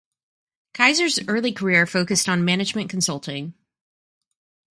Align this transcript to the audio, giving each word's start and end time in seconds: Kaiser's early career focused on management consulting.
Kaiser's 0.73 1.19
early 1.27 1.51
career 1.51 1.85
focused 1.85 2.27
on 2.27 2.43
management 2.43 2.89
consulting. 2.89 3.53